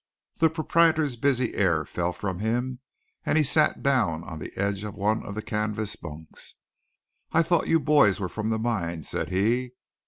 The 0.37 0.49
proprietor's 0.49 1.15
busy 1.15 1.53
air 1.53 1.85
fell 1.85 2.11
from 2.11 2.39
him; 2.39 2.79
and 3.23 3.37
he 3.37 3.43
sat 3.43 3.83
down 3.83 4.23
on 4.23 4.39
the 4.39 4.51
edge 4.57 4.83
of 4.83 4.95
one 4.95 5.23
of 5.23 5.35
the 5.35 5.43
canvas 5.43 5.95
bunks. 5.95 6.55
"I 7.31 7.43
thought 7.43 7.67
you 7.67 7.79
boys 7.79 8.19
were 8.19 8.27
from 8.27 8.49
the 8.49 8.57
mines," 8.57 9.07
said 9.07 9.29
he. 9.29 9.73